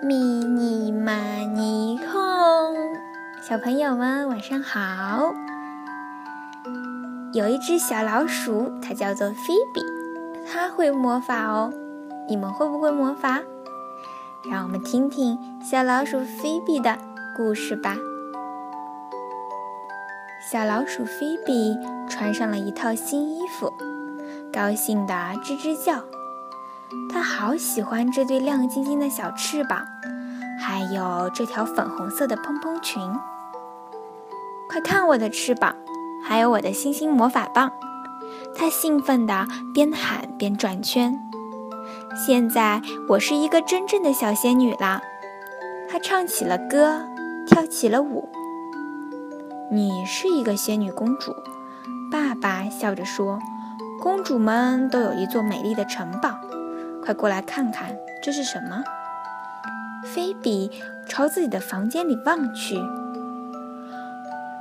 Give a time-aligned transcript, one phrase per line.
[0.00, 2.76] 咪咪玛尼哄，
[3.42, 5.34] 小朋友们晚上好。
[7.32, 9.82] 有一只小老鼠，它叫做菲比，
[10.46, 11.72] 它会魔法哦。
[12.28, 13.40] 你们会不会魔法？
[14.48, 16.96] 让我们听听小老鼠菲比的
[17.36, 17.96] 故事吧。
[20.48, 21.76] 小老鼠菲比
[22.08, 23.72] 穿上了一套新衣服，
[24.52, 25.12] 高兴地
[25.42, 26.04] 吱吱叫。
[27.10, 29.86] 它好喜欢这对亮晶晶的小翅膀，
[30.58, 33.02] 还有这条粉红色的蓬蓬裙。
[34.68, 35.74] 快看我的翅膀，
[36.24, 37.72] 还有我的星星魔法棒！
[38.54, 41.18] 它兴奋地边喊边转圈。
[42.26, 45.00] 现在我是一个真正的小仙女啦！
[45.88, 47.02] 她唱起了歌，
[47.46, 48.28] 跳起了舞。
[49.70, 51.34] 你是一个仙女公主，
[52.10, 53.38] 爸爸笑着说
[54.00, 56.30] ：“公主们都有一座美丽的城堡。”
[57.08, 58.84] 快过来看看，这是什么？
[60.04, 60.70] 菲比
[61.08, 62.78] 朝自己的房间里望去，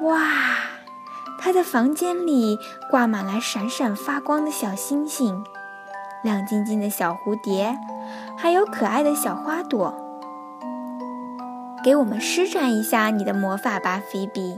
[0.03, 0.21] 哇，
[1.37, 2.57] 她的房间里
[2.89, 5.43] 挂满了闪闪发光的小星星，
[6.23, 7.77] 亮晶晶的小蝴蝶，
[8.37, 9.93] 还有可爱的小花朵。
[11.83, 14.57] 给我们施展一下你的魔法吧，菲比。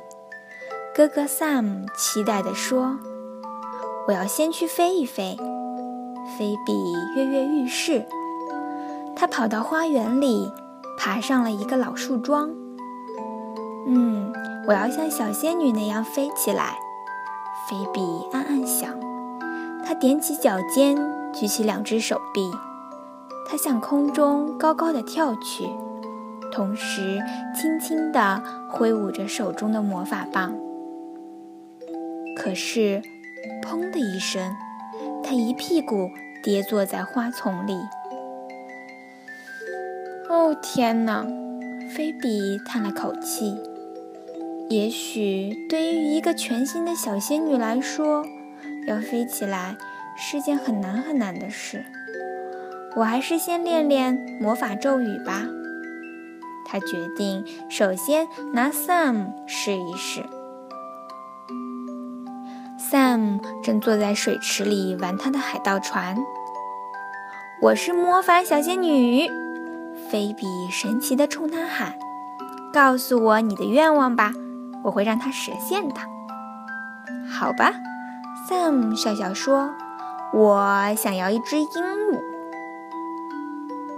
[0.96, 3.00] 哥哥 Sam 期待地说
[4.08, 5.40] ：“我要先去飞一飞。”
[6.38, 8.06] 菲比跃跃欲试，
[9.16, 10.52] 她跑到花园里，
[10.98, 12.50] 爬上了一个老树桩。
[13.88, 14.32] 嗯，
[14.68, 16.78] 我要像小仙女那样飞起来。
[17.70, 18.94] 菲比暗暗想。
[19.86, 20.98] 他踮起脚尖，
[21.34, 22.52] 举起两只手臂，
[23.48, 25.68] 他向空中高高的跳去，
[26.52, 27.20] 同时
[27.56, 30.54] 轻轻地挥舞着手中的魔法棒。
[32.38, 33.02] 可是，
[33.64, 34.56] 砰的一声。
[35.30, 36.10] 他一屁股
[36.42, 37.78] 跌坐在花丛里。
[40.28, 41.24] 哦天哪！
[41.96, 43.56] 菲比叹了口气。
[44.72, 48.26] 也许对于一个全新的小仙女来说，
[48.88, 49.78] 要飞起来
[50.18, 51.86] 是件很难很难的事。
[52.96, 55.44] 我还是先练练魔法咒语吧。
[56.66, 60.24] 他决定首先拿 Sam 试一试。
[62.92, 66.18] Sam 正坐在水池里玩他的海盗船。
[67.62, 69.30] 我是魔法小仙女，
[70.10, 71.94] 菲比神奇地冲他喊
[72.74, 74.34] ：“告诉我你的愿望吧，
[74.84, 75.96] 我会让它实现的。”
[77.30, 77.74] 好吧
[78.50, 79.70] ，Sam 笑笑说
[80.34, 82.20] ：“我想要一只鹦鹉。”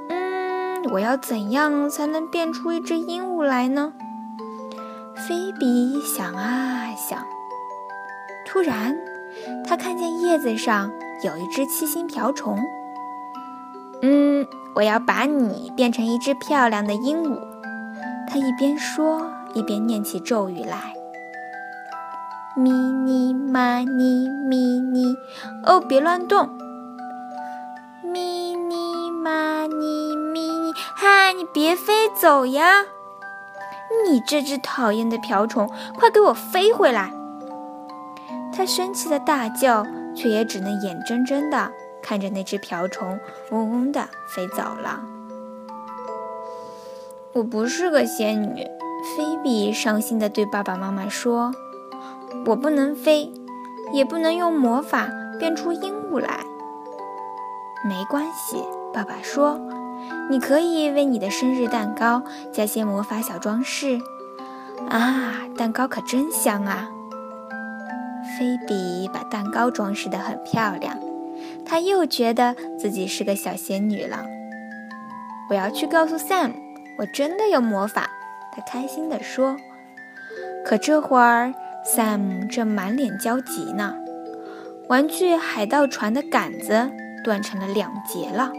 [0.09, 3.93] 嗯，我要怎样才能变出一只鹦鹉来呢？
[5.15, 7.30] 菲比想啊想。
[8.51, 8.97] 突然，
[9.65, 10.91] 他看见叶子上
[11.23, 12.59] 有一只七星瓢虫。
[14.01, 14.45] 嗯，
[14.75, 17.39] 我要把你变成一只漂亮的鹦鹉。
[18.27, 20.93] 他一边说，一边念起咒语来
[22.57, 25.15] ：“咪咪嘛咪咪咪，
[25.65, 26.49] 哦，别乱动！
[28.03, 32.81] 咪咪嘛咪咪咪，嗨，你别飞走呀！
[34.05, 37.13] 你这只讨厌的瓢虫，快给我飞回来！”
[38.53, 41.71] 他生气的大叫，却也只能眼睁睁地
[42.01, 43.19] 看着那只瓢虫
[43.51, 45.01] 嗡嗡地飞走了。
[47.33, 48.63] 我不是个仙女，
[49.15, 51.53] 菲比伤心地对爸爸妈妈说
[52.45, 53.31] ：“我不能飞，
[53.93, 55.07] 也不能用魔法
[55.39, 56.41] 变出鹦鹉来。”
[57.87, 59.59] 没关系，爸爸说
[60.29, 62.21] ：“你可以为你的生日蛋糕
[62.51, 64.01] 加些魔法小装饰。”
[64.89, 66.89] 啊，蛋糕可真香啊！
[68.37, 70.97] 菲比把蛋糕装饰得很漂亮，
[71.65, 74.25] 她又觉得自己是个小仙女了。
[75.49, 76.53] 我要去告诉 Sam，
[76.97, 78.09] 我真的有魔法。
[78.51, 79.57] 她开心地说。
[80.63, 83.95] 可这会儿，Sam 正满脸焦急呢。
[84.87, 86.91] 玩具海盗船的杆子
[87.23, 88.51] 断成了两截了，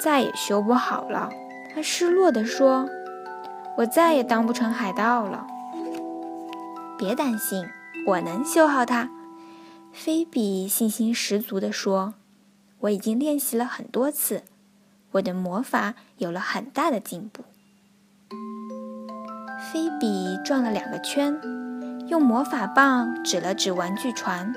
[0.00, 1.30] 再也修不好了。
[1.74, 2.88] 他失落地说
[3.76, 5.46] ：“我再也当不成海盗了。”
[6.98, 7.66] 别担心。
[8.06, 9.10] 我能修好它，
[9.92, 12.14] 菲比信心十足地说
[12.80, 14.44] ：“我已经练习了很多次，
[15.10, 17.42] 我的魔法有了很大的进步。”
[19.72, 21.40] 菲比转了两个圈，
[22.06, 24.54] 用魔法棒指了指玩具船，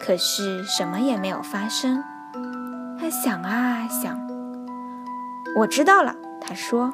[0.00, 2.02] 可是什么也没有发生。
[2.98, 4.18] 他想啊想，
[5.58, 6.92] 我知道了，他说：“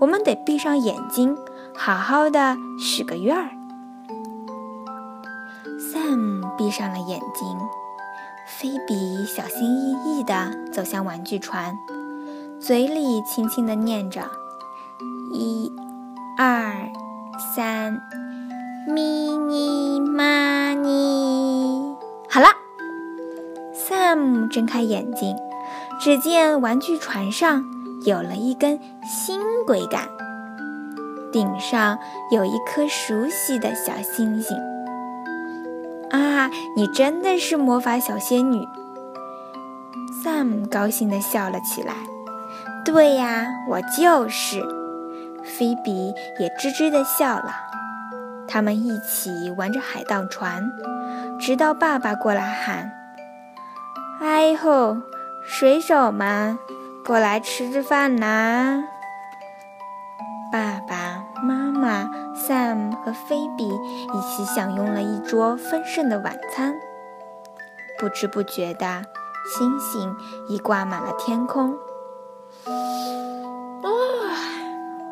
[0.00, 1.36] 我们得闭上眼睛，
[1.76, 3.50] 好好的许个愿儿。”
[5.94, 7.56] Sam 闭上了眼睛，
[8.48, 11.78] 菲比小心翼翼地走向玩具船，
[12.60, 14.22] 嘴里轻轻地念着
[15.32, 15.72] ：“一、
[16.36, 16.90] 二、
[17.54, 18.00] 三，
[18.88, 21.96] 咪咪妈咪。”
[22.28, 22.48] 好了
[23.72, 25.36] ，Sam 睁开眼睛，
[26.00, 27.62] 只见玩具船上
[28.04, 30.08] 有了一根新桅杆，
[31.30, 31.96] 顶上
[32.32, 34.73] 有一颗熟悉的小星星。
[36.76, 38.68] 你真的是魔法小仙女
[40.22, 41.94] ！Sam 高兴地笑了起来。
[42.84, 44.62] 对呀，我就是。
[45.44, 47.54] 菲比也吱吱地笑了。
[48.48, 50.70] 他们一起玩着海盗船，
[51.38, 52.92] 直到爸爸过来喊
[54.22, 54.96] ：“哎吼，
[55.46, 56.58] 水手们，
[57.04, 58.84] 过来吃饭啦！”
[60.50, 62.08] 爸爸妈妈、
[62.46, 66.74] Sam 和菲比一起享用了一桌丰盛的晚餐。
[67.98, 69.02] 不知不觉的，
[69.56, 70.14] 星星
[70.48, 71.76] 已挂满了天空。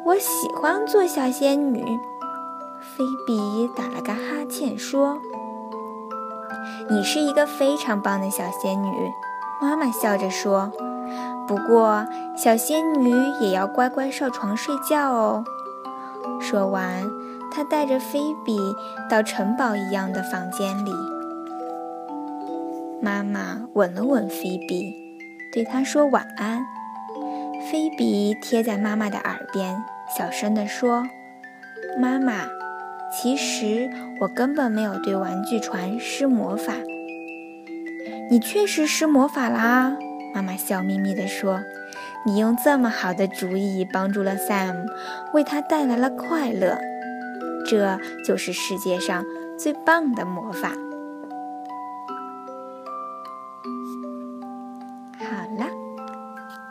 [0.04, 1.82] 我喜欢做小仙女。
[2.80, 5.18] 菲比打了个哈欠说
[6.90, 9.10] ：“你是一个非常棒的小仙女。”
[9.62, 10.70] 妈妈笑着说
[11.46, 12.04] ：“不过，
[12.36, 15.44] 小仙女也要乖乖上床睡觉哦。”
[16.42, 17.08] 说完，
[17.52, 18.58] 他带着菲比
[19.10, 20.92] 到城堡一样的房间里。
[23.02, 24.94] 妈妈吻了吻菲比，
[25.52, 26.64] 对她说晚安。
[27.70, 29.84] 菲比贴在妈妈的耳边。
[30.16, 31.04] 小声地说
[31.98, 32.46] ：“妈妈，
[33.12, 33.88] 其实
[34.20, 36.74] 我根本没有对玩具船施魔法。
[38.30, 39.96] 你确实施魔法啦！”
[40.34, 41.62] 妈妈笑眯眯地说
[42.26, 44.86] ：“你用这么好的主意帮助了 Sam，
[45.32, 46.78] 为他带来了快乐，
[47.72, 49.24] 这就是世界上
[49.58, 50.72] 最棒的魔法。”
[55.18, 55.24] 好
[55.58, 55.66] 了，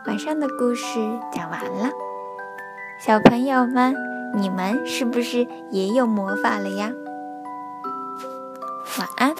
[0.06, 1.00] 晚上的故事
[1.33, 1.89] 讲完了。
[3.00, 3.95] 小朋友们，
[4.36, 6.92] 你们是不是也有魔法了呀？
[9.00, 9.33] 晚安。